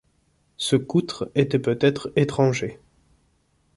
Ce 0.57 0.75
coutre 0.77 1.29
était 1.35 1.59
peut-être 1.59 2.11
étranger. 2.15 2.79